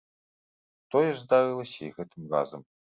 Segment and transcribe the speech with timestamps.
[0.95, 2.61] Тое ж здарылася і гэтым разам.